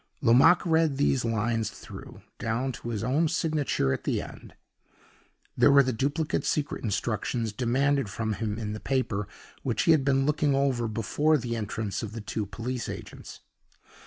[0.19, 4.55] Lomaque read these lines through, down to his own signature at the end.
[5.55, 9.27] They were the duplicate Secret Instructions demanded from him in the paper
[9.61, 13.41] which he had been looking over before the entrance of the two police agents.